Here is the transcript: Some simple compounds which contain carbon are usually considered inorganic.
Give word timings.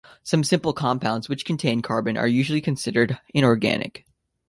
Some 0.23 0.43
simple 0.43 0.73
compounds 0.73 1.29
which 1.29 1.45
contain 1.45 1.83
carbon 1.83 2.17
are 2.17 2.27
usually 2.27 2.59
considered 2.59 3.19
inorganic. 3.35 4.03